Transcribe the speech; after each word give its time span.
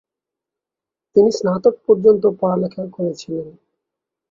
তিনি 1.15 1.29
স্নাতক 1.31 1.75
পর্যন্ত 1.85 2.23
পড়ালেখা 2.39 2.83
করেছিলেন। 2.87 3.47